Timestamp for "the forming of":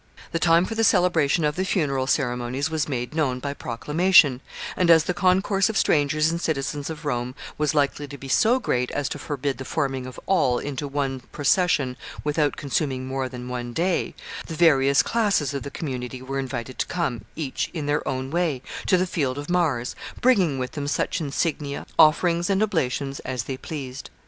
9.59-10.19